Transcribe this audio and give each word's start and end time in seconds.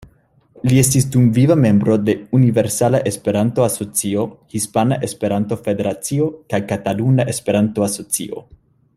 Li 0.69 0.77
estis 0.83 1.03
dumviva 1.15 1.57
membro 1.63 1.97
de 2.07 2.15
Universala 2.37 3.01
Esperanto-Asocio, 3.11 4.23
Hispana 4.59 4.97
Esperanto-Federacio 5.09 6.31
kaj 6.55 6.61
Kataluna 6.73 7.27
Esperanto-Asocio. 7.35 8.43